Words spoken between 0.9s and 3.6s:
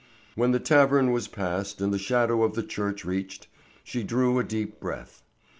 was passed and the shadow of the church reached,